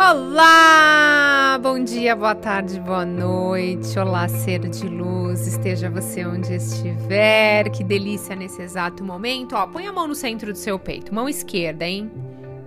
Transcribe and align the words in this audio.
Olá! 0.00 1.58
Bom 1.60 1.82
dia, 1.82 2.14
boa 2.14 2.32
tarde, 2.32 2.78
boa 2.78 3.04
noite. 3.04 3.98
Olá, 3.98 4.28
ser 4.28 4.60
de 4.68 4.86
luz, 4.86 5.44
esteja 5.44 5.90
você 5.90 6.24
onde 6.24 6.54
estiver. 6.54 7.68
Que 7.70 7.82
delícia 7.82 8.36
nesse 8.36 8.62
exato 8.62 9.02
momento. 9.02 9.56
Ó, 9.56 9.66
põe 9.66 9.88
a 9.88 9.92
mão 9.92 10.06
no 10.06 10.14
centro 10.14 10.52
do 10.52 10.56
seu 10.56 10.78
peito, 10.78 11.12
mão 11.12 11.28
esquerda, 11.28 11.84
hein? 11.84 12.12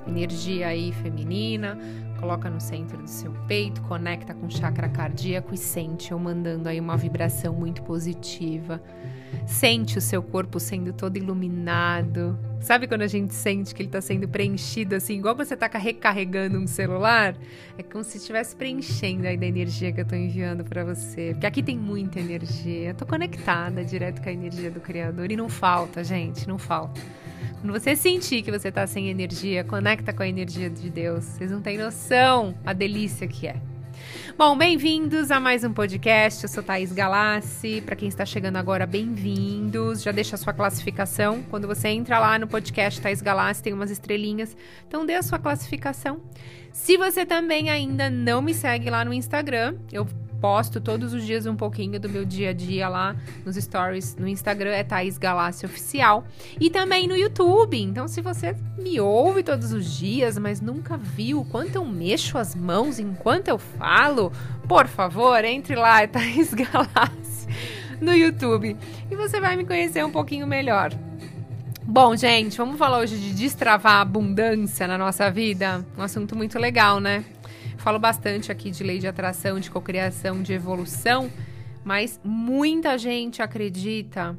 Energia 0.05 0.67
aí 0.67 0.91
feminina. 0.91 1.79
Coloca 2.21 2.49
no 2.49 2.61
centro 2.61 2.97
do 2.97 3.09
seu 3.09 3.33
peito, 3.47 3.81
conecta 3.81 4.33
com 4.33 4.45
o 4.45 4.51
chakra 4.51 4.87
cardíaco 4.87 5.53
e 5.53 5.57
sente 5.57 6.11
eu 6.11 6.19
mandando 6.19 6.69
aí 6.69 6.79
uma 6.79 6.95
vibração 6.95 7.53
muito 7.53 7.81
positiva 7.81 8.81
Sente 9.45 9.97
o 9.97 10.01
seu 10.01 10.21
corpo 10.21 10.59
sendo 10.59 10.93
todo 10.93 11.17
iluminado. 11.17 12.37
Sabe 12.59 12.87
quando 12.87 13.01
a 13.01 13.07
gente 13.07 13.33
sente 13.33 13.73
que 13.73 13.81
ele 13.81 13.89
está 13.89 14.01
sendo 14.01 14.27
preenchido 14.27 14.95
assim, 14.95 15.15
igual 15.15 15.35
você 15.35 15.55
está 15.55 15.67
recarregando 15.67 16.59
um 16.59 16.67
celular? 16.67 17.35
É 17.77 17.83
como 17.83 18.03
se 18.03 18.17
estivesse 18.17 18.55
preenchendo 18.55 19.27
aí 19.27 19.35
da 19.35 19.45
energia 19.45 19.91
que 19.91 19.99
eu 19.99 20.03
estou 20.03 20.17
enviando 20.17 20.63
para 20.63 20.83
você. 20.83 21.31
Porque 21.31 21.47
aqui 21.47 21.63
tem 21.63 21.77
muita 21.77 22.19
energia. 22.19 22.89
Eu 22.89 22.95
tô 22.95 23.05
conectada 23.05 23.83
direto 23.83 24.21
com 24.21 24.29
a 24.29 24.33
energia 24.33 24.69
do 24.69 24.79
Criador 24.79 25.31
e 25.31 25.35
não 25.35 25.49
falta, 25.49 26.03
gente, 26.03 26.47
não 26.47 26.57
falta. 26.57 27.01
Quando 27.59 27.73
você 27.73 27.95
sentir 27.95 28.41
que 28.41 28.51
você 28.51 28.69
está 28.69 28.85
sem 28.87 29.09
energia, 29.09 29.63
conecta 29.63 30.13
com 30.13 30.23
a 30.23 30.27
energia 30.27 30.69
de 30.69 30.89
Deus. 30.89 31.23
Vocês 31.23 31.51
não 31.51 31.61
têm 31.61 31.77
noção 31.77 32.55
a 32.65 32.73
delícia 32.73 33.27
que 33.27 33.47
é. 33.47 33.55
Bom, 34.37 34.57
bem-vindos 34.57 35.29
a 35.29 35.39
mais 35.39 35.63
um 35.63 35.71
podcast. 35.71 36.43
Eu 36.43 36.49
sou 36.49 36.63
Thaís 36.63 36.91
Galassi. 36.91 37.81
Para 37.85 37.95
quem 37.95 38.07
está 38.07 38.25
chegando 38.25 38.55
agora, 38.55 38.85
bem-vindos. 38.85 40.01
Já 40.01 40.11
deixa 40.11 40.35
a 40.35 40.37
sua 40.37 40.53
classificação. 40.53 41.43
Quando 41.49 41.67
você 41.67 41.89
entra 41.89 42.17
lá 42.17 42.39
no 42.39 42.47
podcast 42.47 42.99
Thaís 42.99 43.21
Galassi, 43.21 43.61
tem 43.61 43.73
umas 43.73 43.91
estrelinhas. 43.91 44.55
Então 44.87 45.05
dê 45.05 45.15
a 45.15 45.21
sua 45.21 45.37
classificação. 45.37 46.21
Se 46.71 46.97
você 46.97 47.25
também 47.25 47.69
ainda 47.69 48.09
não 48.09 48.41
me 48.41 48.53
segue 48.53 48.89
lá 48.89 49.03
no 49.05 49.13
Instagram, 49.13 49.75
eu 49.91 50.07
posto 50.41 50.81
todos 50.81 51.13
os 51.13 51.23
dias 51.23 51.45
um 51.45 51.55
pouquinho 51.55 51.99
do 51.99 52.09
meu 52.09 52.25
dia 52.25 52.49
a 52.49 52.53
dia 52.53 52.89
lá 52.89 53.15
nos 53.45 53.55
stories 53.55 54.15
no 54.17 54.27
Instagram, 54.27 54.71
é 54.71 54.83
Thaís 54.83 55.17
Galácia 55.17 55.67
Oficial. 55.67 56.25
E 56.59 56.69
também 56.69 57.07
no 57.07 57.15
YouTube. 57.15 57.79
Então, 57.79 58.07
se 58.07 58.19
você 58.21 58.55
me 58.77 58.99
ouve 58.99 59.43
todos 59.43 59.71
os 59.71 59.97
dias, 59.97 60.37
mas 60.37 60.59
nunca 60.59 60.97
viu 60.97 61.45
quanto 61.49 61.75
eu 61.75 61.85
mexo 61.85 62.37
as 62.37 62.55
mãos 62.55 62.99
enquanto 62.99 63.47
eu 63.47 63.59
falo, 63.59 64.31
por 64.67 64.87
favor, 64.87 65.45
entre 65.45 65.75
lá, 65.75 66.01
é 66.01 66.07
Thaís 66.07 66.53
Galácia 66.53 67.21
no 68.01 68.13
YouTube. 68.13 68.75
E 69.09 69.15
você 69.15 69.39
vai 69.39 69.55
me 69.55 69.65
conhecer 69.65 70.03
um 70.03 70.11
pouquinho 70.11 70.47
melhor. 70.47 70.91
Bom, 71.83 72.15
gente, 72.15 72.57
vamos 72.57 72.77
falar 72.77 72.99
hoje 72.99 73.17
de 73.17 73.33
destravar 73.33 73.95
a 73.97 74.01
abundância 74.01 74.87
na 74.87 74.97
nossa 74.97 75.29
vida. 75.29 75.85
Um 75.97 76.01
assunto 76.01 76.35
muito 76.35 76.57
legal, 76.57 76.99
né? 76.99 77.25
Falo 77.81 77.97
bastante 77.97 78.51
aqui 78.51 78.69
de 78.69 78.83
lei 78.83 78.99
de 78.99 79.07
atração, 79.07 79.59
de 79.59 79.71
cocriação, 79.71 80.43
de 80.43 80.53
evolução, 80.53 81.31
mas 81.83 82.21
muita 82.23 82.95
gente 82.95 83.41
acredita 83.41 84.37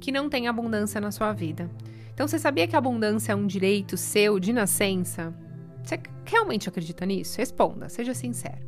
que 0.00 0.12
não 0.12 0.28
tem 0.28 0.46
abundância 0.46 1.00
na 1.00 1.10
sua 1.10 1.32
vida. 1.32 1.68
Então, 2.12 2.28
você 2.28 2.38
sabia 2.38 2.68
que 2.68 2.76
a 2.76 2.78
abundância 2.78 3.32
é 3.32 3.34
um 3.34 3.48
direito 3.48 3.96
seu 3.96 4.38
de 4.38 4.52
nascença? 4.52 5.34
Você 5.82 5.98
realmente 6.24 6.68
acredita 6.68 7.04
nisso? 7.04 7.36
Responda, 7.36 7.88
seja 7.88 8.14
sincero. 8.14 8.64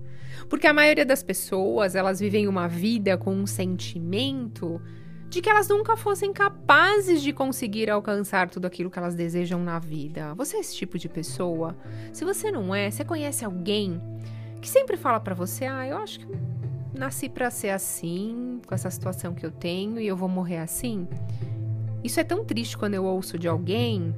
Porque 0.51 0.67
a 0.67 0.75
maioria 0.75 1.07
das 1.07 1.23
pessoas, 1.23 1.95
elas 1.95 2.19
vivem 2.19 2.49
uma 2.49 2.67
vida 2.67 3.17
com 3.17 3.33
um 3.33 3.47
sentimento 3.47 4.83
de 5.29 5.41
que 5.41 5.51
elas 5.51 5.69
nunca 5.69 5.97
fossem 5.97 6.33
capazes 6.33 7.21
de 7.23 7.33
conseguir 7.33 7.91
alcançar 7.91 8.49
tudo 8.49 8.67
aquilo 8.67 8.91
que 8.91 8.99
elas 8.99 9.15
desejam 9.15 9.63
na 9.63 9.79
vida. 9.79 10.35
Você 10.35 10.57
é 10.57 10.61
esse 10.61 10.77
tipo 10.77 10.99
de 10.99 11.09
pessoa? 11.09 11.77
Se 12.13 12.25
você 12.25 12.51
não 12.51 12.75
é, 12.75 12.91
você 12.91 13.05
conhece 13.05 13.45
alguém 13.45 14.01
que 14.61 14.69
sempre 14.69 14.97
fala 14.97 15.21
para 15.21 15.35
você: 15.35 15.67
"Ah, 15.67 15.87
eu 15.87 15.99
acho 15.99 16.21
que 16.21 16.27
nasci 16.95 17.29
para 17.29 17.51
ser 17.51 17.71
assim, 17.71 18.61
com 18.67 18.75
essa 18.75 18.91
situação 18.91 19.35
que 19.35 19.45
eu 19.45 19.51
tenho 19.51 20.01
e 20.01 20.07
eu 20.07 20.17
vou 20.17 20.29
morrer 20.29 20.59
assim". 20.59 21.07
Isso 22.05 22.21
é 22.21 22.25
tão 22.25 22.45
triste 22.45 22.79
quando 22.79 22.95
eu 22.95 23.05
ouço 23.05 23.39
de 23.39 23.49
alguém 23.49 24.15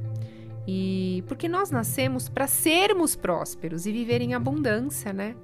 e 0.66 1.24
porque 1.26 1.48
nós 1.48 1.70
nascemos 1.70 2.28
para 2.28 2.46
sermos 2.46 3.16
prósperos 3.16 3.86
e 3.86 3.92
viver 3.92 4.20
em 4.20 4.34
abundância, 4.34 5.14
né? 5.14 5.34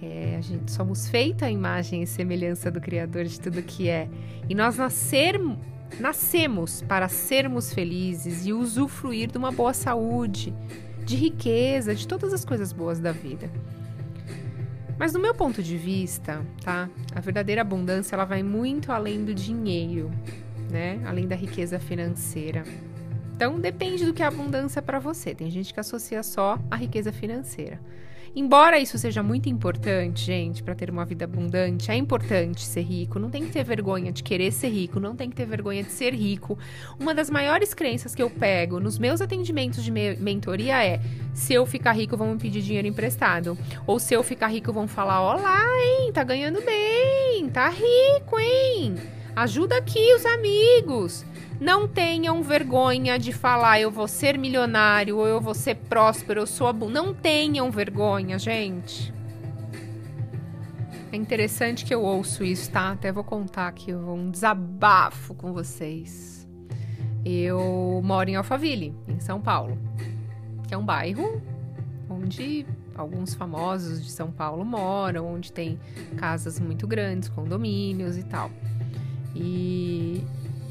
É, 0.00 0.36
a 0.36 0.40
gente 0.40 0.70
somos 0.70 1.08
feita 1.08 1.46
a 1.46 1.50
imagem 1.50 2.02
e 2.02 2.06
semelhança 2.06 2.70
do 2.70 2.80
Criador 2.80 3.24
de 3.24 3.40
tudo 3.40 3.62
que 3.62 3.88
é. 3.88 4.08
E 4.48 4.54
nós 4.54 4.76
nascer, 4.76 5.40
nascemos 6.00 6.82
para 6.82 7.08
sermos 7.08 7.72
felizes 7.72 8.46
e 8.46 8.52
usufruir 8.52 9.30
de 9.30 9.38
uma 9.38 9.52
boa 9.52 9.72
saúde, 9.72 10.54
de 11.04 11.16
riqueza, 11.16 11.94
de 11.94 12.06
todas 12.06 12.32
as 12.32 12.44
coisas 12.44 12.72
boas 12.72 12.98
da 12.98 13.12
vida. 13.12 13.50
Mas 14.98 15.12
no 15.12 15.20
meu 15.20 15.34
ponto 15.34 15.62
de 15.62 15.76
vista, 15.76 16.46
tá? 16.64 16.88
A 17.14 17.20
verdadeira 17.20 17.62
abundância 17.62 18.14
ela 18.14 18.24
vai 18.24 18.42
muito 18.42 18.92
além 18.92 19.24
do 19.24 19.34
dinheiro, 19.34 20.10
né? 20.70 21.02
Além 21.04 21.26
da 21.26 21.34
riqueza 21.34 21.78
financeira. 21.78 22.62
Então 23.34 23.58
depende 23.58 24.04
do 24.04 24.14
que 24.14 24.22
é 24.22 24.26
abundância 24.26 24.80
para 24.80 25.00
você. 25.00 25.34
Tem 25.34 25.50
gente 25.50 25.74
que 25.74 25.80
associa 25.80 26.22
só 26.22 26.58
a 26.70 26.76
riqueza 26.76 27.12
financeira. 27.12 27.80
Embora 28.34 28.78
isso 28.78 28.96
seja 28.96 29.22
muito 29.22 29.50
importante, 29.50 30.24
gente, 30.24 30.62
para 30.62 30.74
ter 30.74 30.88
uma 30.88 31.04
vida 31.04 31.26
abundante, 31.26 31.90
é 31.90 31.94
importante 31.94 32.64
ser 32.64 32.80
rico, 32.80 33.18
não 33.18 33.28
tem 33.28 33.44
que 33.44 33.52
ter 33.52 33.62
vergonha 33.62 34.10
de 34.10 34.22
querer 34.22 34.50
ser 34.50 34.70
rico, 34.70 34.98
não 34.98 35.14
tem 35.14 35.28
que 35.28 35.36
ter 35.36 35.44
vergonha 35.44 35.82
de 35.82 35.92
ser 35.92 36.14
rico. 36.14 36.58
Uma 36.98 37.14
das 37.14 37.28
maiores 37.28 37.74
crenças 37.74 38.14
que 38.14 38.22
eu 38.22 38.30
pego 38.30 38.80
nos 38.80 38.98
meus 38.98 39.20
atendimentos 39.20 39.84
de 39.84 39.90
mentoria 39.90 40.82
é: 40.82 40.98
se 41.34 41.52
eu 41.52 41.66
ficar 41.66 41.92
rico, 41.92 42.16
vão 42.16 42.32
me 42.32 42.38
pedir 42.38 42.62
dinheiro 42.62 42.88
emprestado. 42.88 43.56
Ou 43.86 43.98
se 43.98 44.14
eu 44.14 44.22
ficar 44.22 44.48
rico, 44.48 44.72
vão 44.72 44.88
falar: 44.88 45.20
olá, 45.20 45.62
hein, 45.82 46.10
tá 46.10 46.24
ganhando 46.24 46.62
bem, 46.62 47.50
tá 47.50 47.68
rico, 47.68 48.38
hein? 48.38 48.94
Ajuda 49.36 49.76
aqui 49.76 50.14
os 50.14 50.24
amigos. 50.24 51.26
Não 51.62 51.86
tenham 51.86 52.42
vergonha 52.42 53.16
de 53.16 53.32
falar 53.32 53.80
eu 53.80 53.88
vou 53.88 54.08
ser 54.08 54.36
milionário 54.36 55.16
ou 55.18 55.28
eu 55.28 55.40
vou 55.40 55.54
ser 55.54 55.76
próspero, 55.76 56.40
eu 56.40 56.46
sou 56.46 56.66
abundante. 56.66 57.06
Não 57.06 57.14
tenham 57.14 57.70
vergonha, 57.70 58.36
gente. 58.36 59.14
É 61.12 61.16
interessante 61.16 61.84
que 61.84 61.94
eu 61.94 62.02
ouço 62.02 62.42
isso, 62.42 62.68
tá? 62.68 62.90
Até 62.90 63.12
vou 63.12 63.22
contar 63.22 63.68
aqui 63.68 63.94
um 63.94 64.28
desabafo 64.28 65.36
com 65.36 65.52
vocês. 65.52 66.48
Eu 67.24 68.00
moro 68.02 68.28
em 68.28 68.34
Alphaville, 68.34 68.92
em 69.06 69.20
São 69.20 69.40
Paulo, 69.40 69.78
que 70.66 70.74
é 70.74 70.76
um 70.76 70.84
bairro 70.84 71.40
onde 72.10 72.66
alguns 72.92 73.36
famosos 73.36 74.04
de 74.04 74.10
São 74.10 74.32
Paulo 74.32 74.64
moram, 74.64 75.32
onde 75.32 75.52
tem 75.52 75.78
casas 76.16 76.58
muito 76.58 76.88
grandes, 76.88 77.28
condomínios 77.28 78.18
e 78.18 78.24
tal. 78.24 78.50
E 79.34 79.81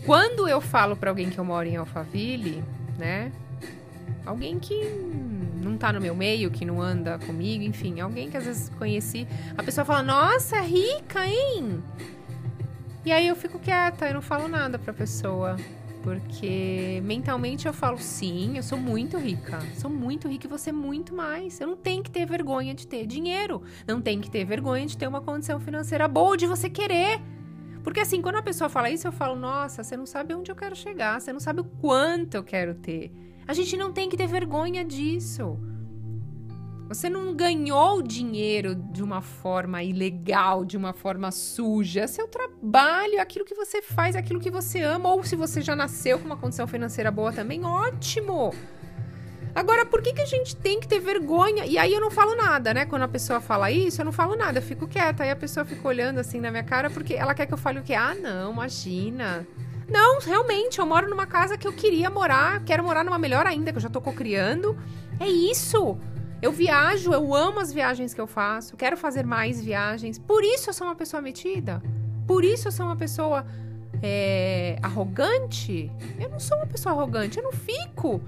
quando 0.06 0.48
eu 0.48 0.60
falo 0.62 0.96
para 0.96 1.10
alguém 1.10 1.30
que 1.30 1.38
eu 1.38 1.46
moro 1.46 1.68
em 1.68 1.76
Alphaville, 1.76 2.64
né? 2.98 3.32
Alguém 4.26 4.60
que 4.60 4.76
não 5.64 5.78
tá 5.78 5.92
no 5.92 6.02
meu 6.02 6.16
meio, 6.16 6.52
que 6.52 6.66
não 6.66 6.82
anda 6.82 7.18
comigo, 7.20 7.64
enfim, 7.64 8.00
alguém 8.00 8.30
que 8.30 8.38
às 8.38 8.46
vezes 8.46 8.70
conheci, 8.78 9.28
a 9.58 9.64
pessoa 9.64 9.86
fala: 9.86 10.04
"Nossa, 10.04 10.58
é 10.58 10.62
rica, 10.62 11.26
hein?" 11.26 11.84
E 13.04 13.12
aí 13.12 13.28
eu 13.28 13.36
fico 13.36 13.58
quieta, 13.58 14.08
eu 14.08 14.14
não 14.14 14.22
falo 14.22 14.48
nada 14.48 14.78
pra 14.78 14.94
pessoa. 14.94 15.58
Porque 16.04 17.00
mentalmente 17.04 17.68
eu 17.68 17.74
falo, 17.74 17.98
sim, 18.00 18.58
eu 18.58 18.64
sou 18.64 18.78
muito 18.78 19.18
rica. 19.18 19.60
Sou 19.76 19.90
muito 19.90 20.28
rica 20.28 20.48
e 20.48 20.50
você 20.50 20.72
muito 20.72 21.14
mais. 21.14 21.60
Eu 21.60 21.68
não 21.68 21.78
tenho 21.78 22.02
que 22.02 22.10
ter 22.10 22.26
vergonha 22.26 22.74
de 22.74 22.88
ter 22.88 23.06
dinheiro. 23.06 23.62
Não 23.88 24.02
tem 24.02 24.20
que 24.20 24.30
ter 24.30 24.44
vergonha 24.44 24.86
de 24.86 24.98
ter 24.98 25.08
uma 25.08 25.22
condição 25.22 25.60
financeira 25.60 26.08
boa, 26.08 26.36
de 26.36 26.48
você 26.48 26.70
querer. 26.70 27.22
Porque 27.84 28.00
assim, 28.00 28.22
quando 28.22 28.36
a 28.36 28.42
pessoa 28.42 28.70
fala 28.70 28.90
isso, 28.90 29.08
eu 29.08 29.12
falo, 29.12 29.36
nossa, 29.36 29.84
você 29.84 29.98
não 29.98 30.06
sabe 30.06 30.34
onde 30.34 30.52
eu 30.52 30.56
quero 30.56 30.76
chegar, 30.76 31.20
você 31.20 31.34
não 31.34 31.40
sabe 31.40 31.62
o 31.62 31.64
quanto 31.64 32.36
eu 32.36 32.44
quero 32.44 32.76
ter. 32.76 33.12
A 33.48 33.54
gente 33.54 33.76
não 33.76 33.92
tem 33.92 34.08
que 34.08 34.16
ter 34.16 34.28
vergonha 34.28 34.86
disso. 34.86 35.60
Você 36.88 37.10
não 37.10 37.34
ganhou 37.34 38.02
dinheiro 38.02 38.76
de 38.76 39.02
uma 39.02 39.22
forma 39.22 39.82
ilegal, 39.82 40.66
de 40.66 40.76
uma 40.76 40.92
forma 40.92 41.32
suja. 41.32 42.06
Seu 42.06 42.28
trabalho, 42.28 43.22
aquilo 43.22 43.46
que 43.46 43.56
você 43.56 43.82
faz, 43.82 44.14
aquilo 44.14 44.42
que 44.42 44.52
você 44.52 44.82
ama. 44.82 45.10
Ou 45.10 45.24
se 45.24 45.38
você 45.38 45.62
já 45.62 45.74
nasceu 45.74 46.20
com 46.20 46.26
uma 46.26 46.36
condição 46.36 46.68
financeira 46.68 47.10
boa 47.10 47.32
também, 47.32 47.64
ótimo! 47.64 48.54
Agora, 49.54 49.86
por 49.86 50.02
que, 50.02 50.14
que 50.14 50.22
a 50.22 50.26
gente 50.26 50.56
tem 50.56 50.80
que 50.80 50.88
ter 50.88 51.00
vergonha? 51.00 51.66
E 51.66 51.78
aí 51.78 51.94
eu 51.94 52.00
não 52.00 52.10
falo 52.10 52.36
nada, 52.36 52.74
né? 52.74 52.86
Quando 52.86 53.04
a 53.04 53.08
pessoa 53.08 53.42
fala 53.42 53.70
isso, 53.70 54.02
eu 54.02 54.06
não 54.06 54.12
falo 54.12 54.36
nada, 54.36 54.60
eu 54.60 54.64
fico 54.64 54.88
quieta. 54.88 55.24
Aí 55.24 55.30
a 55.30 55.36
pessoa 55.36 55.66
fica 55.66 55.86
olhando 55.88 56.20
assim 56.20 56.40
na 56.40 56.50
minha 56.50 56.64
cara 56.64 56.90
porque 56.90 57.14
ela 57.14 57.34
quer 57.34 57.46
que 57.46 57.54
eu 57.54 57.58
fale 57.58 57.80
o 57.80 57.84
quê? 57.84 57.94
Ah, 57.94 58.16
não, 58.16 58.54
imagina. 58.54 59.46
Não, 59.90 60.22
realmente, 60.22 60.80
eu 60.80 60.86
moro 60.86 61.10
numa 61.10 61.26
casa 61.26 61.58
que 61.58 61.68
eu 61.68 61.74
queria 61.74 62.10
morar, 62.10 62.64
quero 62.64 62.82
morar 62.82 63.04
numa 63.04 63.18
melhor 63.18 63.46
ainda, 63.46 63.72
que 63.74 63.78
eu 63.78 63.82
já 63.82 63.90
tô 63.90 64.00
cocriando. 64.00 64.78
É 65.20 65.28
isso. 65.28 65.98
Eu 66.42 66.52
viajo, 66.52 67.14
eu 67.14 67.36
amo 67.36 67.60
as 67.60 67.74
viagens 67.74 68.14
que 68.14 68.22
eu 68.22 68.26
faço, 68.26 68.78
quero 68.78 68.96
fazer 68.96 69.26
mais 69.26 69.64
viagens. 69.64 70.18
Por 70.18 70.44
isso 70.44 70.70
eu 70.70 70.74
sou 70.74 70.88
uma 70.88 70.96
pessoa 70.96 71.22
metida. 71.22 71.84
Por 72.26 72.46
isso 72.46 72.70
eu 72.70 72.72
sou 72.72 72.86
uma 72.86 72.96
pessoa 72.96 73.46
é, 74.02 74.78
arrogante. 74.82 75.92
Eu 76.18 76.30
não 76.30 76.40
sou 76.40 76.58
uma 76.58 76.66
pessoa 76.66 76.96
arrogante, 76.96 77.38
eu 77.38 77.44
não 77.44 77.52
fico 77.52 78.22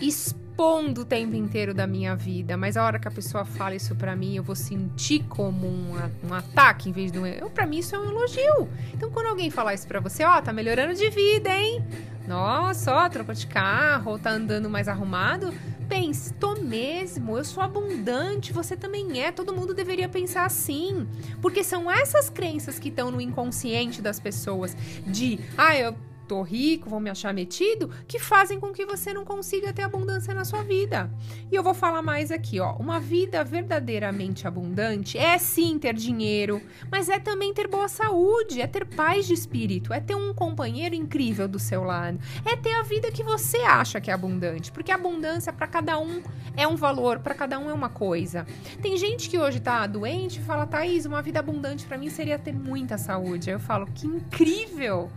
expondo 0.00 1.02
o 1.02 1.04
tempo 1.04 1.34
inteiro 1.34 1.74
da 1.74 1.86
minha 1.86 2.16
vida, 2.16 2.56
mas 2.56 2.76
a 2.76 2.84
hora 2.84 2.98
que 2.98 3.06
a 3.06 3.10
pessoa 3.10 3.44
fala 3.44 3.74
isso 3.74 3.94
para 3.94 4.16
mim, 4.16 4.36
eu 4.36 4.42
vou 4.42 4.56
sentir 4.56 5.24
como 5.28 5.66
um, 5.66 5.92
um 6.24 6.34
ataque 6.34 6.88
em 6.88 6.92
vez 6.92 7.12
de 7.12 7.18
um. 7.18 7.26
Eu, 7.26 7.50
pra 7.50 7.66
mim, 7.66 7.78
isso 7.78 7.94
é 7.94 7.98
um 7.98 8.04
elogio. 8.04 8.68
Então, 8.94 9.10
quando 9.10 9.26
alguém 9.26 9.50
falar 9.50 9.74
isso 9.74 9.86
pra 9.86 10.00
você, 10.00 10.24
ó, 10.24 10.40
tá 10.40 10.52
melhorando 10.52 10.94
de 10.94 11.10
vida, 11.10 11.50
hein? 11.50 11.84
Nossa, 12.26 12.92
ó, 12.92 13.08
trocou 13.08 13.34
de 13.34 13.46
carro, 13.46 14.18
tá 14.18 14.30
andando 14.30 14.68
mais 14.68 14.88
arrumado. 14.88 15.52
Pense, 15.88 16.32
tô 16.34 16.56
mesmo, 16.56 17.38
eu 17.38 17.44
sou 17.44 17.62
abundante, 17.62 18.52
você 18.52 18.76
também 18.76 19.22
é, 19.22 19.30
todo 19.30 19.54
mundo 19.54 19.72
deveria 19.72 20.08
pensar 20.08 20.44
assim. 20.44 21.06
Porque 21.40 21.62
são 21.62 21.88
essas 21.88 22.28
crenças 22.28 22.78
que 22.78 22.88
estão 22.88 23.10
no 23.10 23.20
inconsciente 23.20 24.02
das 24.02 24.18
pessoas 24.18 24.76
de, 25.06 25.38
ah, 25.56 25.76
eu 25.76 25.94
tô 26.26 26.42
rico, 26.42 26.90
vão 26.90 27.00
me 27.00 27.10
achar 27.10 27.32
metido, 27.32 27.90
que 28.06 28.18
fazem 28.18 28.58
com 28.60 28.72
que 28.72 28.84
você 28.84 29.12
não 29.12 29.24
consiga 29.24 29.72
ter 29.72 29.82
abundância 29.82 30.34
na 30.34 30.44
sua 30.44 30.62
vida. 30.62 31.10
E 31.50 31.54
eu 31.54 31.62
vou 31.62 31.74
falar 31.74 32.02
mais 32.02 32.30
aqui, 32.30 32.60
ó. 32.60 32.74
Uma 32.76 33.00
vida 33.00 33.42
verdadeiramente 33.44 34.46
abundante 34.46 35.16
é 35.16 35.38
sim 35.38 35.78
ter 35.78 35.94
dinheiro, 35.94 36.60
mas 36.90 37.08
é 37.08 37.18
também 37.18 37.54
ter 37.54 37.68
boa 37.68 37.88
saúde, 37.88 38.60
é 38.60 38.66
ter 38.66 38.84
paz 38.84 39.26
de 39.26 39.34
espírito, 39.34 39.92
é 39.92 40.00
ter 40.00 40.14
um 40.14 40.34
companheiro 40.34 40.94
incrível 40.94 41.48
do 41.48 41.58
seu 41.58 41.84
lado, 41.84 42.18
é 42.44 42.56
ter 42.56 42.72
a 42.72 42.82
vida 42.82 43.10
que 43.10 43.22
você 43.22 43.58
acha 43.58 44.00
que 44.00 44.10
é 44.10 44.14
abundante, 44.14 44.72
porque 44.72 44.92
abundância 44.92 45.52
para 45.52 45.66
cada 45.66 45.98
um 45.98 46.22
é 46.56 46.66
um 46.66 46.76
valor, 46.76 47.20
para 47.20 47.34
cada 47.34 47.58
um 47.58 47.70
é 47.70 47.72
uma 47.72 47.88
coisa. 47.88 48.46
Tem 48.82 48.96
gente 48.96 49.28
que 49.28 49.38
hoje 49.38 49.60
tá 49.60 49.86
doente 49.86 50.40
e 50.40 50.42
fala: 50.42 50.66
"Thaís, 50.66 51.06
uma 51.06 51.22
vida 51.22 51.38
abundante 51.38 51.86
para 51.86 51.98
mim 51.98 52.10
seria 52.10 52.38
ter 52.38 52.52
muita 52.52 52.98
saúde". 52.98 53.50
Aí 53.50 53.56
eu 53.56 53.60
falo: 53.60 53.86
"Que 53.86 54.06
incrível!" 54.06 55.10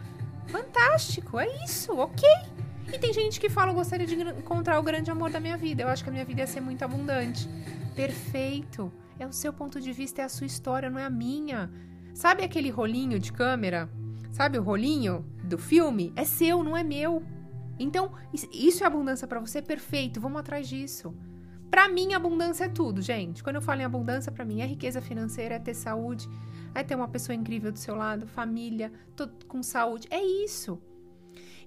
Fantástico, 0.51 1.39
é 1.39 1.47
isso, 1.63 1.95
ok. 1.97 2.27
E 2.91 2.97
tem 2.97 3.13
gente 3.13 3.39
que 3.39 3.49
fala, 3.49 3.71
eu 3.71 3.75
gostaria 3.75 4.07
de 4.07 4.15
encontrar 4.15 4.79
o 4.79 4.83
grande 4.83 5.11
amor 5.11 5.29
da 5.29 5.39
minha 5.39 5.57
vida. 5.57 5.83
Eu 5.83 5.87
acho 5.87 6.03
que 6.03 6.09
a 6.09 6.13
minha 6.13 6.25
vida 6.25 6.41
ia 6.41 6.47
ser 6.47 6.59
muito 6.59 6.83
abundante. 6.83 7.47
Perfeito. 7.95 8.91
É 9.19 9.27
o 9.27 9.33
seu 9.33 9.53
ponto 9.53 9.79
de 9.79 9.91
vista, 9.91 10.21
é 10.21 10.25
a 10.25 10.29
sua 10.29 10.47
história, 10.47 10.89
não 10.89 10.99
é 10.99 11.03
a 11.03 11.09
minha. 11.09 11.71
Sabe 12.13 12.43
aquele 12.43 12.69
rolinho 12.69 13.19
de 13.19 13.31
câmera? 13.31 13.89
Sabe 14.31 14.57
o 14.57 14.63
rolinho 14.63 15.25
do 15.43 15.57
filme? 15.57 16.11
É 16.15 16.23
seu, 16.23 16.63
não 16.63 16.75
é 16.75 16.83
meu. 16.83 17.21
Então, 17.77 18.11
isso 18.51 18.83
é 18.83 18.87
abundância 18.87 19.27
para 19.27 19.39
você? 19.39 19.61
Perfeito, 19.61 20.19
vamos 20.19 20.39
atrás 20.39 20.67
disso. 20.67 21.13
Para 21.69 21.87
mim, 21.87 22.13
abundância 22.13 22.65
é 22.65 22.69
tudo, 22.69 23.01
gente. 23.01 23.43
Quando 23.43 23.57
eu 23.57 23.61
falo 23.61 23.81
em 23.81 23.85
abundância, 23.85 24.31
para 24.31 24.43
mim 24.43 24.61
é 24.61 24.65
riqueza 24.65 24.99
financeira, 24.99 25.55
é 25.55 25.59
ter 25.59 25.75
saúde, 25.75 26.27
é 26.73 26.83
ter 26.83 26.95
uma 26.95 27.07
pessoa 27.07 27.35
incrível 27.35 27.71
do 27.71 27.79
seu 27.79 27.95
lado, 27.95 28.27
família, 28.27 28.91
tudo 29.15 29.45
com 29.45 29.61
saúde. 29.63 30.07
É 30.09 30.23
isso. 30.23 30.79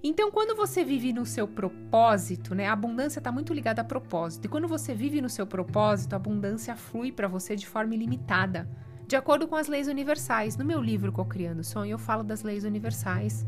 Então, 0.03 0.29
quando 0.29 0.53
você 0.53 0.83
vive 0.83 1.13
no 1.13 1.25
seu 1.25 1.47
propósito, 1.47 2.53
né? 2.53 2.67
A 2.67 2.73
abundância 2.73 3.19
está 3.19 3.31
muito 3.31 3.53
ligada 3.53 3.81
a 3.81 3.85
propósito. 3.85 4.45
E 4.45 4.49
quando 4.49 4.67
você 4.67 4.93
vive 4.93 5.21
no 5.21 5.29
seu 5.29 5.47
propósito, 5.47 6.13
a 6.13 6.17
abundância 6.17 6.75
flui 6.75 7.09
para 7.09 7.27
você 7.27 7.55
de 7.55 7.65
forma 7.65 7.95
ilimitada, 7.95 8.69
de 9.07 9.15
acordo 9.15 9.47
com 9.47 9.55
as 9.55 9.67
leis 9.67 9.87
universais. 9.87 10.57
No 10.57 10.65
meu 10.65 10.81
livro 10.81 11.11
Cocriando 11.13 11.63
Sonho, 11.63 11.91
eu 11.91 11.99
falo 11.99 12.21
das 12.21 12.43
leis 12.43 12.65
universais. 12.65 13.45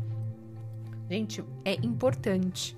Gente, 1.10 1.44
é 1.62 1.74
importante 1.74 2.76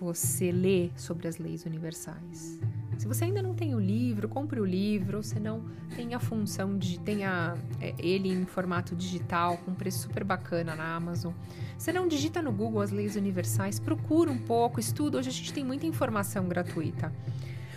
você 0.00 0.52
ler 0.52 0.92
sobre 0.96 1.26
as 1.26 1.38
leis 1.38 1.64
universais. 1.64 2.60
Se 3.02 3.08
você 3.08 3.24
ainda 3.24 3.42
não 3.42 3.52
tem 3.52 3.74
o 3.74 3.80
livro, 3.80 4.28
compre 4.28 4.60
o 4.60 4.64
livro. 4.64 5.24
Se 5.24 5.40
não 5.40 5.64
tem 5.96 6.14
a 6.14 6.20
função 6.20 6.78
de 6.78 7.00
tenha 7.00 7.56
é, 7.80 7.92
ele 7.98 8.28
em 8.28 8.46
formato 8.46 8.94
digital 8.94 9.56
com 9.64 9.74
preço 9.74 10.02
super 10.02 10.22
bacana 10.22 10.76
na 10.76 10.94
Amazon. 10.94 11.32
Se 11.76 11.92
não 11.92 12.06
digita 12.06 12.40
no 12.40 12.52
Google 12.52 12.80
as 12.80 12.92
leis 12.92 13.16
universais, 13.16 13.80
procura 13.80 14.30
um 14.30 14.38
pouco, 14.38 14.78
estuda. 14.78 15.18
Hoje 15.18 15.30
a 15.30 15.32
gente 15.32 15.52
tem 15.52 15.64
muita 15.64 15.84
informação 15.84 16.46
gratuita. 16.46 17.12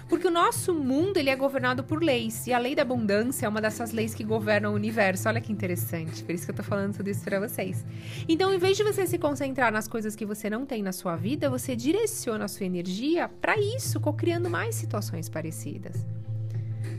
Porque 0.08 0.28
o 0.28 0.32
nosso 0.32 0.74
mundo 0.74 1.18
ele 1.18 1.30
é 1.30 1.36
governado 1.36 1.84
por 1.84 2.04
leis. 2.04 2.46
E 2.46 2.54
a 2.54 2.60
lei 2.60 2.76
da 2.76 2.84
abundância 2.84 3.46
é 3.46 3.50
uma 3.50 3.60
dessas 3.60 3.92
leis 3.92 4.14
que 4.14 4.24
governam 4.24 4.72
o 4.72 4.76
universo. 4.76 5.28
Olha 5.28 5.42
que 5.42 5.52
interessante. 5.52 6.24
Por 6.24 6.34
isso 6.34 6.46
que 6.46 6.52
eu 6.52 6.56
tô 6.56 6.64
falando 6.64 6.96
tudo 6.96 7.10
isso 7.10 7.24
para 7.24 7.40
vocês. 7.40 7.84
Então, 8.28 8.54
em 8.54 8.60
vez 8.60 8.78
de 8.78 8.84
você 8.84 9.08
se 9.08 9.18
concentrar 9.18 9.72
nas 9.72 9.88
coisas 9.88 10.16
que 10.16 10.26
você 10.26 10.50
não 10.50 10.66
tem 10.66 10.84
na 10.84 10.92
sua 10.92 11.16
vida, 11.16 11.50
você 11.50 11.76
direciona 11.76 12.46
a 12.46 12.48
sua 12.48 12.66
energia 12.66 13.28
para 13.28 13.58
isso, 13.58 14.00
co-criando 14.00 14.50
mais 14.50 14.76
situações 14.76 15.28
parecidas. 15.28 16.06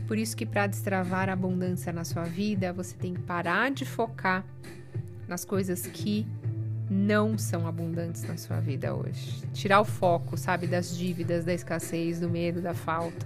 Por 0.05 0.17
isso 0.17 0.35
que 0.35 0.45
para 0.45 0.67
destravar 0.67 1.29
a 1.29 1.33
abundância 1.33 1.91
na 1.93 2.03
sua 2.03 2.23
vida, 2.23 2.73
você 2.73 2.95
tem 2.95 3.13
que 3.13 3.21
parar 3.21 3.71
de 3.71 3.85
focar 3.85 4.45
nas 5.27 5.43
coisas 5.43 5.85
que 5.85 6.25
não 6.89 7.37
são 7.37 7.67
abundantes 7.67 8.23
na 8.23 8.37
sua 8.37 8.59
vida 8.59 8.93
hoje. 8.95 9.43
Tirar 9.53 9.81
o 9.81 9.85
foco, 9.85 10.37
sabe, 10.37 10.67
das 10.67 10.97
dívidas, 10.97 11.45
da 11.45 11.53
escassez, 11.53 12.19
do 12.19 12.29
medo, 12.29 12.61
da 12.61 12.73
falta. 12.73 13.25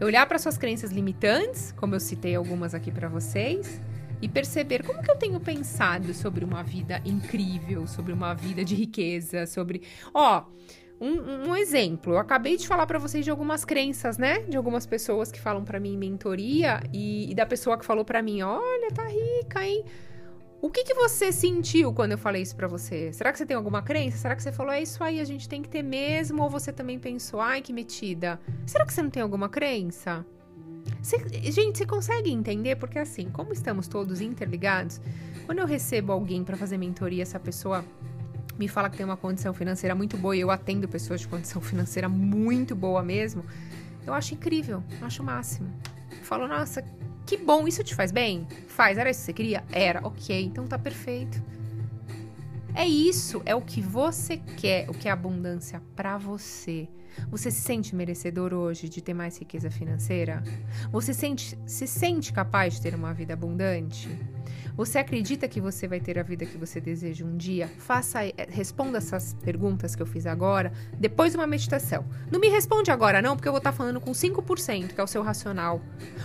Olhar 0.00 0.26
para 0.26 0.38
suas 0.38 0.58
crenças 0.58 0.90
limitantes, 0.90 1.72
como 1.72 1.94
eu 1.94 2.00
citei 2.00 2.34
algumas 2.34 2.74
aqui 2.74 2.90
para 2.90 3.08
vocês, 3.08 3.80
e 4.20 4.28
perceber 4.28 4.84
como 4.84 5.02
que 5.02 5.10
eu 5.10 5.16
tenho 5.16 5.38
pensado 5.38 6.14
sobre 6.14 6.44
uma 6.44 6.62
vida 6.62 7.00
incrível, 7.04 7.86
sobre 7.86 8.12
uma 8.12 8.34
vida 8.34 8.64
de 8.64 8.74
riqueza, 8.74 9.46
sobre, 9.46 9.82
ó, 10.14 10.44
um, 11.00 11.50
um 11.50 11.56
exemplo. 11.56 12.14
Eu 12.14 12.18
acabei 12.18 12.56
de 12.56 12.66
falar 12.66 12.86
para 12.86 12.98
vocês 12.98 13.24
de 13.24 13.30
algumas 13.30 13.64
crenças, 13.64 14.18
né? 14.18 14.40
De 14.40 14.56
algumas 14.56 14.86
pessoas 14.86 15.32
que 15.32 15.40
falam 15.40 15.64
para 15.64 15.80
mim 15.80 15.94
em 15.94 15.98
mentoria 15.98 16.80
e, 16.92 17.30
e 17.30 17.34
da 17.34 17.44
pessoa 17.44 17.76
que 17.76 17.84
falou 17.84 18.04
para 18.04 18.22
mim, 18.22 18.42
olha, 18.42 18.88
tá 18.94 19.04
rica, 19.08 19.64
hein? 19.66 19.84
O 20.62 20.70
que, 20.70 20.84
que 20.84 20.94
você 20.94 21.32
sentiu 21.32 21.92
quando 21.92 22.12
eu 22.12 22.18
falei 22.18 22.40
isso 22.40 22.54
para 22.54 22.68
você? 22.68 23.12
Será 23.12 23.32
que 23.32 23.38
você 23.38 23.44
tem 23.44 23.56
alguma 23.56 23.82
crença? 23.82 24.16
Será 24.16 24.36
que 24.36 24.42
você 24.44 24.52
falou, 24.52 24.72
é 24.72 24.80
isso 24.80 25.02
aí, 25.02 25.18
a 25.18 25.24
gente 25.24 25.48
tem 25.48 25.60
que 25.60 25.68
ter 25.68 25.82
mesmo? 25.82 26.40
Ou 26.40 26.48
você 26.48 26.72
também 26.72 27.00
pensou, 27.00 27.40
ai, 27.40 27.60
que 27.60 27.72
metida? 27.72 28.38
Será 28.64 28.86
que 28.86 28.94
você 28.94 29.02
não 29.02 29.10
tem 29.10 29.24
alguma 29.24 29.48
crença? 29.48 30.24
Você, 31.02 31.18
gente, 31.50 31.78
você 31.78 31.84
consegue 31.84 32.30
entender? 32.30 32.76
Porque 32.76 32.96
assim, 32.96 33.28
como 33.28 33.52
estamos 33.52 33.88
todos 33.88 34.20
interligados, 34.20 35.00
quando 35.46 35.58
eu 35.58 35.66
recebo 35.66 36.12
alguém 36.12 36.44
para 36.44 36.56
fazer 36.56 36.78
mentoria, 36.78 37.24
essa 37.24 37.40
pessoa 37.40 37.84
me 38.56 38.68
fala 38.68 38.88
que 38.88 38.96
tem 38.96 39.04
uma 39.04 39.16
condição 39.16 39.52
financeira 39.52 39.96
muito 39.96 40.16
boa 40.16 40.36
e 40.36 40.42
eu 40.42 40.50
atendo 40.52 40.86
pessoas 40.86 41.22
de 41.22 41.26
condição 41.26 41.58
financeira 41.60 42.08
muito 42.08 42.76
boa 42.76 43.02
mesmo, 43.02 43.44
eu 44.06 44.14
acho 44.14 44.34
incrível, 44.34 44.80
eu 45.00 45.06
acho 45.08 45.24
o 45.24 45.26
máximo. 45.26 45.68
Eu 46.08 46.24
falo, 46.24 46.46
nossa, 46.46 46.84
que 47.32 47.38
bom, 47.38 47.66
isso 47.66 47.82
te 47.82 47.94
faz 47.94 48.12
bem? 48.12 48.46
Faz, 48.68 48.98
era 48.98 49.08
isso 49.08 49.20
que 49.20 49.26
você 49.26 49.32
queria? 49.32 49.64
Era, 49.72 50.06
ok, 50.06 50.44
então 50.44 50.66
tá 50.66 50.78
perfeito. 50.78 51.42
É 52.74 52.86
isso, 52.86 53.40
é 53.46 53.54
o 53.54 53.62
que 53.62 53.80
você 53.80 54.36
quer, 54.36 54.90
o 54.90 54.92
que 54.92 55.08
é 55.08 55.10
abundância 55.10 55.80
para 55.96 56.18
você. 56.18 56.86
Você 57.30 57.50
se 57.50 57.62
sente 57.62 57.96
merecedor 57.96 58.52
hoje 58.52 58.86
de 58.86 59.00
ter 59.00 59.14
mais 59.14 59.38
riqueza 59.38 59.70
financeira? 59.70 60.42
Você 60.90 61.14
sente, 61.14 61.58
se 61.64 61.86
sente 61.86 62.34
capaz 62.34 62.74
de 62.74 62.82
ter 62.82 62.94
uma 62.94 63.14
vida 63.14 63.32
abundante? 63.32 64.10
Você 64.76 64.98
acredita 64.98 65.46
que 65.46 65.60
você 65.60 65.86
vai 65.86 66.00
ter 66.00 66.18
a 66.18 66.22
vida 66.22 66.46
que 66.46 66.56
você 66.56 66.80
deseja 66.80 67.24
um 67.24 67.36
dia? 67.36 67.68
Faça, 67.78 68.24
eh, 68.24 68.34
responda 68.48 68.98
essas 68.98 69.34
perguntas 69.34 69.94
que 69.94 70.00
eu 70.00 70.06
fiz 70.06 70.26
agora 70.26 70.72
depois 70.98 71.32
de 71.32 71.38
uma 71.38 71.46
meditação. 71.46 72.04
Não 72.30 72.40
me 72.40 72.48
responde 72.48 72.90
agora 72.90 73.20
não, 73.20 73.36
porque 73.36 73.48
eu 73.48 73.52
vou 73.52 73.58
estar 73.58 73.72
falando 73.72 74.00
com 74.00 74.12
5%, 74.12 74.94
que 74.94 75.00
é 75.00 75.04
o 75.04 75.06
seu 75.06 75.22
racional. 75.22 75.82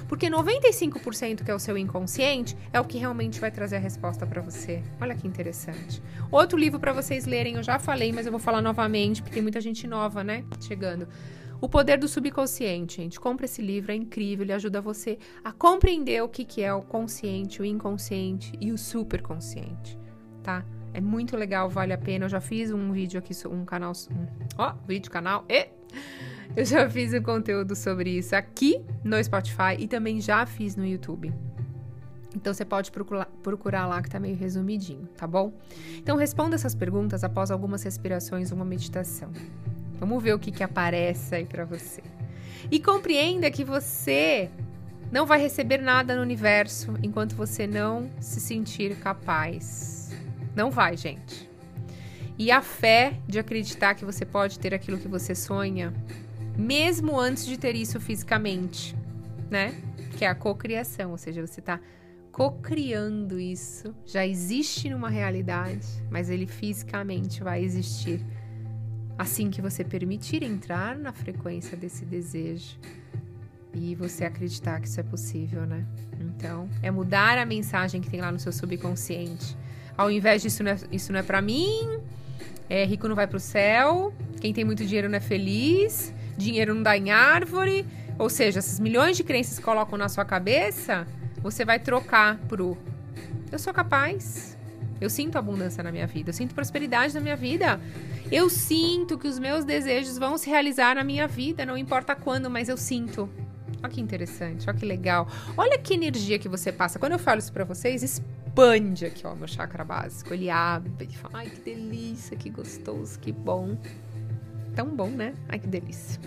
Porque 0.08 0.30
95% 0.30 1.44
que 1.44 1.51
é 1.51 1.56
o 1.56 1.60
seu 1.60 1.77
inconsciente 1.77 2.56
é 2.72 2.80
o 2.80 2.86
que 2.86 2.98
realmente 2.98 3.39
vai 3.39 3.51
trazer 3.51 3.75
a 3.75 3.80
resposta 3.80 4.25
para 4.25 4.42
você. 4.42 4.82
Olha 5.01 5.16
que 5.16 5.27
interessante. 5.27 6.01
Outro 6.32 6.58
livro 6.58 6.80
para 6.80 6.94
vocês 6.94 7.25
lerem, 7.25 7.56
eu 7.56 7.63
já 7.63 7.77
falei, 7.80 8.13
mas 8.13 8.25
eu 8.25 8.32
vou 8.32 8.39
falar 8.39 8.62
novamente, 8.62 9.22
porque 9.22 9.34
tem 9.34 9.44
muita 9.44 9.60
gente 9.60 9.86
nova, 9.86 10.24
né, 10.24 10.46
chegando. 10.62 11.08
O 11.59 11.67
Poder 11.67 11.97
do 11.97 12.07
Subconsciente, 12.07 12.97
gente. 12.97 13.19
Compre 13.19 13.45
esse 13.45 13.61
livro, 13.61 13.91
é 13.91 13.95
incrível, 13.95 14.45
ele 14.45 14.53
ajuda 14.53 14.79
você 14.79 15.17
a 15.43 15.51
compreender 15.51 16.21
o 16.21 16.29
que, 16.29 16.45
que 16.45 16.61
é 16.61 16.71
o 16.73 16.81
consciente, 16.81 17.61
o 17.61 17.65
inconsciente 17.65 18.53
e 18.61 18.71
o 18.71 18.77
superconsciente, 18.77 19.97
tá? 20.43 20.63
É 20.93 21.01
muito 21.01 21.35
legal, 21.35 21.67
vale 21.69 21.93
a 21.93 21.97
pena. 21.97 22.25
Eu 22.25 22.29
já 22.29 22.39
fiz 22.39 22.71
um 22.71 22.91
vídeo 22.91 23.17
aqui, 23.17 23.33
um 23.47 23.65
canal, 23.65 23.91
um, 24.11 24.27
ó, 24.57 24.73
vídeo 24.87 25.11
canal, 25.11 25.45
e 25.49 25.67
eu 26.55 26.63
já 26.63 26.87
fiz 26.89 27.13
um 27.13 27.21
conteúdo 27.21 27.75
sobre 27.75 28.11
isso 28.11 28.35
aqui 28.35 28.83
no 29.03 29.21
Spotify 29.23 29.75
e 29.79 29.87
também 29.87 30.21
já 30.21 30.45
fiz 30.45 30.75
no 30.75 30.85
YouTube. 30.85 31.33
Então 32.35 32.53
você 32.53 32.65
pode 32.65 32.91
procurar, 32.91 33.25
procurar 33.41 33.87
lá 33.87 34.01
que 34.01 34.09
tá 34.09 34.19
meio 34.19 34.35
resumidinho, 34.35 35.07
tá 35.17 35.25
bom? 35.25 35.51
Então 35.97 36.15
responda 36.15 36.55
essas 36.55 36.75
perguntas 36.75 37.23
após 37.23 37.49
algumas 37.49 37.81
respirações, 37.81 38.51
uma 38.51 38.63
meditação. 38.63 39.31
Vamos 40.00 40.22
ver 40.22 40.34
o 40.34 40.39
que, 40.39 40.51
que 40.51 40.63
aparece 40.63 41.36
aí 41.36 41.46
para 41.46 41.66
você. 41.66 42.01
E 42.70 42.80
compreenda 42.80 43.50
que 43.50 43.63
você 43.63 44.50
não 45.12 45.25
vai 45.25 45.39
receber 45.39 45.77
nada 45.77 46.16
no 46.16 46.22
universo 46.22 46.94
enquanto 47.01 47.36
você 47.36 47.66
não 47.66 48.10
se 48.20 48.39
sentir 48.39 48.96
capaz. 48.98 50.12
Não 50.56 50.70
vai, 50.70 50.98
gente. 50.98 51.50
E 52.38 52.51
a 52.51 52.62
fé 52.62 53.20
de 53.27 53.39
acreditar 53.39 53.96
que 53.96 54.06
você 54.06 54.25
pode 54.25 54.60
ter 54.60 54.74
aquilo 54.74 54.98
que 54.98 55.08
você 55.08 55.34
sonha, 55.34 55.94
mesmo 56.56 57.20
antes 57.20 57.46
de 57.46 57.58
ter 57.58 57.75
isso 57.75 58.00
fisicamente, 58.00 58.96
né? 59.50 59.74
Que 60.18 60.25
é 60.25 60.27
a 60.27 60.36
cocriação, 60.36 61.12
ou 61.12 61.18
seja, 61.18 61.46
você 61.46 61.60
está 61.60 61.80
cocriando 62.32 63.39
isso, 63.39 63.96
já 64.06 64.25
existe 64.25 64.89
numa 64.89 65.10
realidade, 65.10 65.88
mas 66.12 66.30
ele 66.30 66.46
fisicamente 66.46 67.42
vai 67.42 67.63
existir 67.63 68.24
Assim 69.17 69.50
que 69.50 69.62
você 69.62 69.83
permitir 69.83 70.43
entrar 70.43 70.95
na 70.95 71.12
frequência 71.12 71.75
desse 71.75 72.05
desejo 72.05 72.77
e 73.74 73.95
você 73.95 74.25
acreditar 74.25 74.79
que 74.79 74.88
isso 74.88 75.00
é 75.00 75.03
possível, 75.03 75.65
né? 75.65 75.86
Então, 76.19 76.69
é 76.81 76.91
mudar 76.91 77.38
a 77.38 77.45
mensagem 77.45 78.01
que 78.01 78.09
tem 78.09 78.21
lá 78.21 78.31
no 78.31 78.39
seu 78.39 78.51
subconsciente. 78.51 79.57
Ao 79.97 80.12
invés 80.12 80.41
disso 80.41 80.63
não 80.63 80.71
é, 80.71 80.77
isso 80.91 81.12
não 81.12 81.19
é 81.19 81.24
para 81.24 81.41
mim, 81.41 82.00
é, 82.69 82.86
rico 82.86 83.07
não 83.07 83.15
vai 83.15 83.27
pro 83.27 83.39
céu, 83.39 84.13
quem 84.39 84.53
tem 84.53 84.63
muito 84.63 84.86
dinheiro 84.86 85.09
não 85.09 85.17
é 85.17 85.21
feliz, 85.21 86.13
dinheiro 86.38 86.75
não 86.75 86.83
dá 86.83 86.97
em 86.97 87.09
árvore. 87.09 87.86
Ou 88.19 88.29
seja, 88.29 88.59
essas 88.59 88.79
milhões 88.79 89.15
de 89.15 89.24
crenças 89.24 89.57
que 89.57 89.63
colocam 89.63 89.97
na 89.97 90.09
sua 90.09 90.25
cabeça, 90.25 91.07
você 91.41 91.63
vai 91.63 91.79
trocar 91.79 92.38
pro 92.47 92.77
eu 93.51 93.57
sou 93.57 93.74
capaz. 93.74 94.56
Eu 95.00 95.10
sinto 95.10 95.38
abundância 95.38 95.84
na 95.84 95.92
minha 95.92 96.08
vida, 96.08 96.30
eu 96.30 96.34
sinto 96.34 96.56
prosperidade 96.56 97.13
na 97.13 97.20
minha 97.20 97.36
vida. 97.36 97.80
Eu 98.32 98.50
sinto 98.50 99.18
que 99.18 99.27
os 99.27 99.39
meus 99.39 99.63
desejos 99.63 100.18
vão 100.18 100.38
se 100.38 100.50
realizar 100.50 100.96
na 100.96 101.04
minha 101.04 101.27
vida, 101.27 101.66
não 101.66 101.77
importa 101.77 102.16
quando, 102.16 102.50
mas 102.50 102.70
eu 102.70 102.77
sinto. 102.77 103.30
Olha 103.82 103.92
que 103.92 104.01
interessante, 104.01 104.68
olha 104.68 104.77
que 104.77 104.86
legal. 104.86 105.27
Olha 105.56 105.77
que 105.77 105.94
energia 105.94 106.39
que 106.39 106.50
você 106.50 106.72
passa. 106.72 106.98
Quando 106.98 107.13
eu 107.13 107.20
falo 107.20 107.39
isso 107.39 107.54
para 107.54 107.63
vocês, 107.63 108.01
expande 108.01 109.06
aqui, 109.06 109.25
ó, 109.25 109.36
meu 109.36 109.48
chakra 109.48 109.84
básico. 109.84 110.34
Ele 110.34 110.50
abre 110.50 111.08
e 111.10 111.16
fala: 111.16 111.39
ai, 111.39 111.50
que 111.50 111.62
delícia, 111.62 112.36
que 112.36 112.50
gostoso, 112.50 113.20
que 113.20 113.32
bom. 113.32 113.77
Tão 114.75 114.88
bom, 114.88 115.10
né? 115.10 115.34
Ai, 115.48 115.60
que 115.60 115.68
delícia. 115.68 116.20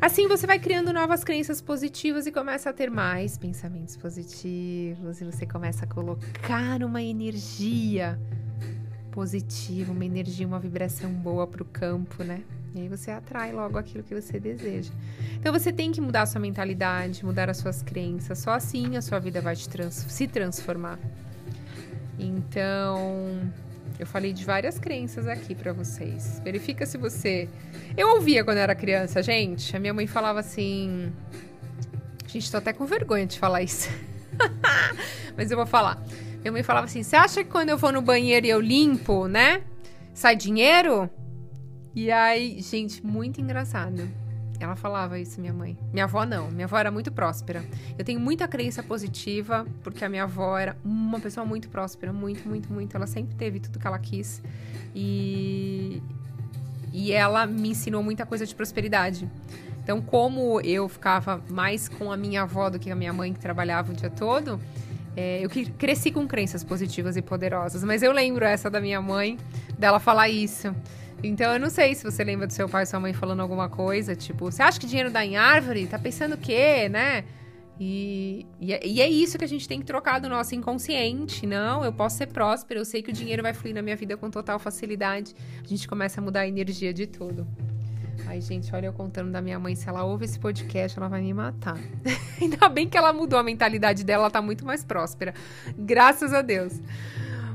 Assim 0.00 0.28
você 0.28 0.46
vai 0.46 0.58
criando 0.60 0.92
novas 0.92 1.24
crenças 1.24 1.60
positivas 1.60 2.26
e 2.26 2.32
começa 2.32 2.70
a 2.70 2.72
ter 2.72 2.88
mais 2.90 3.36
pensamentos 3.36 3.96
positivos. 3.96 5.20
E 5.20 5.24
você 5.24 5.44
começa 5.44 5.84
a 5.84 5.88
colocar 5.88 6.82
uma 6.84 7.02
energia 7.02 8.18
positiva, 9.10 9.90
uma 9.90 10.04
energia, 10.04 10.46
uma 10.46 10.60
vibração 10.60 11.10
boa 11.10 11.46
para 11.46 11.62
o 11.62 11.66
campo, 11.66 12.22
né? 12.22 12.42
E 12.74 12.82
aí 12.82 12.88
você 12.88 13.10
atrai 13.10 13.52
logo 13.52 13.76
aquilo 13.76 14.04
que 14.04 14.14
você 14.14 14.38
deseja. 14.38 14.92
Então 15.34 15.52
você 15.52 15.72
tem 15.72 15.90
que 15.90 16.00
mudar 16.00 16.22
a 16.22 16.26
sua 16.26 16.40
mentalidade, 16.40 17.24
mudar 17.24 17.50
as 17.50 17.56
suas 17.56 17.82
crenças. 17.82 18.38
Só 18.38 18.52
assim 18.52 18.96
a 18.96 19.02
sua 19.02 19.18
vida 19.18 19.40
vai 19.40 19.56
trans 19.56 19.94
se 19.94 20.28
transformar. 20.28 20.98
Então, 22.18 23.50
eu 23.98 24.06
falei 24.06 24.32
de 24.32 24.44
várias 24.44 24.78
crenças 24.78 25.26
aqui 25.26 25.54
para 25.54 25.72
vocês. 25.72 26.40
Verifica 26.44 26.86
se 26.86 26.96
você. 26.96 27.48
Eu 27.96 28.10
ouvia 28.14 28.44
quando 28.44 28.58
era 28.58 28.74
criança, 28.74 29.22
gente. 29.22 29.76
A 29.76 29.80
minha 29.80 29.92
mãe 29.92 30.06
falava 30.06 30.38
assim. 30.38 31.12
Gente, 32.26 32.50
tô 32.50 32.58
até 32.58 32.72
com 32.72 32.86
vergonha 32.86 33.26
de 33.26 33.38
falar 33.38 33.62
isso. 33.62 33.88
Mas 35.36 35.50
eu 35.50 35.56
vou 35.56 35.66
falar. 35.66 36.00
Minha 36.40 36.52
mãe 36.52 36.62
falava 36.62 36.86
assim: 36.86 37.02
Você 37.02 37.16
acha 37.16 37.42
que 37.42 37.50
quando 37.50 37.70
eu 37.70 37.78
vou 37.78 37.90
no 37.90 38.00
banheiro 38.00 38.46
e 38.46 38.50
eu 38.50 38.60
limpo, 38.60 39.26
né? 39.26 39.62
Sai 40.14 40.36
dinheiro? 40.36 41.10
E 41.94 42.12
aí, 42.12 42.60
gente, 42.62 43.04
muito 43.04 43.40
engraçado. 43.40 44.08
Ela 44.60 44.74
falava 44.74 45.18
isso, 45.18 45.40
minha 45.40 45.52
mãe. 45.52 45.78
Minha 45.92 46.04
avó 46.04 46.24
não. 46.24 46.50
Minha 46.50 46.64
avó 46.64 46.78
era 46.78 46.90
muito 46.90 47.12
próspera. 47.12 47.64
Eu 47.96 48.04
tenho 48.04 48.18
muita 48.18 48.48
crença 48.48 48.82
positiva, 48.82 49.66
porque 49.82 50.04
a 50.04 50.08
minha 50.08 50.24
avó 50.24 50.58
era 50.58 50.76
uma 50.84 51.20
pessoa 51.20 51.46
muito 51.46 51.68
próspera. 51.68 52.12
Muito, 52.12 52.48
muito, 52.48 52.72
muito. 52.72 52.96
Ela 52.96 53.06
sempre 53.06 53.36
teve 53.36 53.60
tudo 53.60 53.78
que 53.78 53.86
ela 53.86 53.98
quis. 53.98 54.42
E. 54.94 56.02
E 56.92 57.12
ela 57.12 57.46
me 57.46 57.70
ensinou 57.70 58.02
muita 58.02 58.26
coisa 58.26 58.46
de 58.46 58.54
prosperidade. 58.54 59.30
Então, 59.82 60.02
como 60.02 60.60
eu 60.60 60.88
ficava 60.88 61.40
mais 61.48 61.88
com 61.88 62.10
a 62.10 62.16
minha 62.16 62.42
avó 62.42 62.68
do 62.68 62.78
que 62.78 62.90
a 62.90 62.96
minha 62.96 63.12
mãe, 63.12 63.32
que 63.32 63.38
trabalhava 63.38 63.92
o 63.92 63.94
dia 63.94 64.10
todo, 64.10 64.60
é, 65.16 65.40
eu 65.42 65.50
cresci 65.76 66.10
com 66.10 66.26
crenças 66.26 66.62
positivas 66.62 67.16
e 67.16 67.22
poderosas. 67.22 67.82
Mas 67.84 68.02
eu 68.02 68.12
lembro 68.12 68.44
essa 68.44 68.68
da 68.70 68.80
minha 68.80 69.00
mãe, 69.00 69.38
dela 69.78 69.98
falar 69.98 70.28
isso. 70.28 70.74
Então 71.22 71.52
eu 71.52 71.58
não 71.58 71.68
sei 71.68 71.94
se 71.94 72.04
você 72.04 72.22
lembra 72.22 72.46
do 72.46 72.52
seu 72.52 72.68
pai 72.68 72.84
e 72.84 72.86
sua 72.86 73.00
mãe 73.00 73.12
falando 73.12 73.40
alguma 73.40 73.68
coisa, 73.68 74.14
tipo, 74.14 74.50
você 74.50 74.62
acha 74.62 74.78
que 74.78 74.86
dinheiro 74.86 75.10
dá 75.10 75.24
em 75.24 75.36
árvore? 75.36 75.86
Tá 75.86 75.98
pensando 75.98 76.34
o 76.34 76.38
quê, 76.38 76.88
né? 76.88 77.24
E, 77.80 78.44
e, 78.60 78.72
é, 78.72 78.86
e, 78.86 79.00
é 79.00 79.08
isso 79.08 79.38
que 79.38 79.44
a 79.44 79.48
gente 79.48 79.68
tem 79.68 79.78
que 79.78 79.86
trocar 79.86 80.20
do 80.20 80.28
nosso 80.28 80.54
inconsciente. 80.54 81.46
Não, 81.46 81.84
eu 81.84 81.92
posso 81.92 82.16
ser 82.16 82.26
próspero, 82.26 82.80
eu 82.80 82.84
sei 82.84 83.02
que 83.02 83.10
o 83.10 83.12
dinheiro 83.12 83.42
vai 83.42 83.54
fluir 83.54 83.74
na 83.74 83.82
minha 83.82 83.96
vida 83.96 84.16
com 84.16 84.30
total 84.30 84.58
facilidade. 84.58 85.34
A 85.64 85.66
gente 85.66 85.86
começa 85.86 86.20
a 86.20 86.24
mudar 86.24 86.40
a 86.40 86.48
energia 86.48 86.92
de 86.92 87.06
tudo. 87.06 87.46
Ai, 88.26 88.40
gente, 88.40 88.74
olha 88.74 88.86
eu 88.86 88.92
contando 88.92 89.30
da 89.30 89.40
minha 89.40 89.58
mãe. 89.58 89.76
Se 89.76 89.88
ela 89.88 90.04
ouve 90.04 90.24
esse 90.24 90.38
podcast, 90.38 90.98
ela 90.98 91.08
vai 91.08 91.22
me 91.22 91.32
matar. 91.32 91.78
Ainda 92.40 92.68
bem 92.68 92.88
que 92.88 92.98
ela 92.98 93.12
mudou 93.12 93.38
a 93.38 93.42
mentalidade 93.42 94.04
dela, 94.04 94.24
ela 94.24 94.30
tá 94.30 94.42
muito 94.42 94.66
mais 94.66 94.84
próspera. 94.84 95.32
Graças 95.78 96.32
a 96.32 96.42
Deus. 96.42 96.80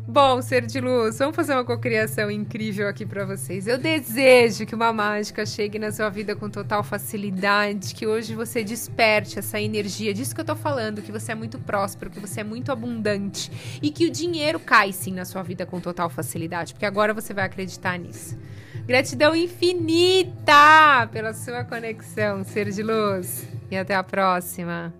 Bom, 0.05 0.41
ser 0.41 0.65
de 0.65 0.81
luz, 0.81 1.17
vamos 1.17 1.35
fazer 1.35 1.53
uma 1.53 1.63
cocriação 1.63 2.29
incrível 2.29 2.89
aqui 2.89 3.05
para 3.05 3.25
vocês. 3.25 3.67
Eu 3.67 3.77
desejo 3.77 4.65
que 4.65 4.75
uma 4.75 4.91
mágica 4.91 5.45
chegue 5.45 5.79
na 5.79 5.93
sua 5.93 6.09
vida 6.09 6.35
com 6.35 6.49
total 6.49 6.83
facilidade, 6.83 7.95
que 7.95 8.05
hoje 8.05 8.35
você 8.35 8.65
desperte 8.65 9.39
essa 9.39 9.59
energia 9.61 10.13
disso 10.13 10.35
que 10.35 10.41
eu 10.41 10.45
tô 10.45 10.57
falando, 10.57 11.01
que 11.01 11.11
você 11.11 11.31
é 11.31 11.35
muito 11.35 11.57
próspero, 11.57 12.11
que 12.11 12.19
você 12.19 12.41
é 12.41 12.43
muito 12.43 12.69
abundante 12.69 13.49
e 13.81 13.89
que 13.89 14.05
o 14.05 14.11
dinheiro 14.11 14.59
cai 14.59 14.91
sim 14.91 15.13
na 15.13 15.23
sua 15.23 15.41
vida 15.41 15.65
com 15.65 15.79
total 15.79 16.09
facilidade, 16.09 16.73
porque 16.73 16.85
agora 16.85 17.13
você 17.13 17.33
vai 17.33 17.45
acreditar 17.45 17.97
nisso. 17.97 18.37
Gratidão 18.85 19.33
infinita 19.33 21.07
pela 21.13 21.33
sua 21.33 21.63
conexão, 21.63 22.43
ser 22.43 22.69
de 22.69 22.83
luz. 22.83 23.47
E 23.71 23.77
até 23.77 23.95
a 23.95 24.03
próxima. 24.03 24.93